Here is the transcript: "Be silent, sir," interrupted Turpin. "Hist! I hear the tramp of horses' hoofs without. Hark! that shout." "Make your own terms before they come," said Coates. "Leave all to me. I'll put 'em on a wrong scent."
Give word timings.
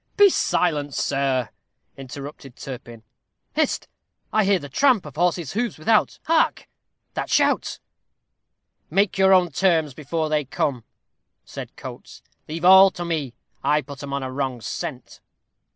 "Be 0.17 0.31
silent, 0.31 0.95
sir," 0.95 1.49
interrupted 1.95 2.55
Turpin. 2.55 3.03
"Hist! 3.53 3.87
I 4.33 4.45
hear 4.45 4.57
the 4.57 4.67
tramp 4.67 5.05
of 5.05 5.15
horses' 5.15 5.53
hoofs 5.53 5.77
without. 5.77 6.17
Hark! 6.23 6.67
that 7.13 7.29
shout." 7.29 7.77
"Make 8.89 9.19
your 9.19 9.31
own 9.31 9.51
terms 9.51 9.93
before 9.93 10.27
they 10.27 10.43
come," 10.43 10.85
said 11.45 11.75
Coates. 11.75 12.23
"Leave 12.47 12.65
all 12.65 12.89
to 12.89 13.05
me. 13.05 13.35
I'll 13.63 13.83
put 13.83 14.01
'em 14.01 14.11
on 14.11 14.23
a 14.23 14.31
wrong 14.31 14.59
scent." 14.59 15.19